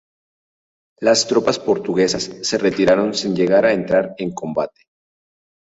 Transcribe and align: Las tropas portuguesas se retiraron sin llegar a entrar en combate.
Las 0.99 1.27
tropas 1.27 1.59
portuguesas 1.59 2.23
se 2.41 2.57
retiraron 2.57 3.13
sin 3.13 3.35
llegar 3.35 3.67
a 3.67 3.73
entrar 3.73 4.15
en 4.17 4.33
combate. 4.33 4.81